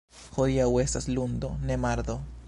Hodiaŭ 0.37 0.63
estas 0.83 1.07
lundo, 1.17 1.51
ne, 1.71 1.77
mardo. 1.87 2.17